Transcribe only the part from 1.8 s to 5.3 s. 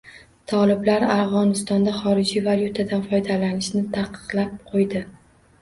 xorijiy valyutalardan foydalanishni taqiqlab qo‘yding